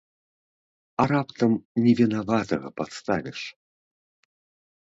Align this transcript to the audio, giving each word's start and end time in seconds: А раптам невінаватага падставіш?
А 1.03 1.05
раптам 1.11 1.53
невінаватага 1.87 2.69
падставіш? 2.81 3.39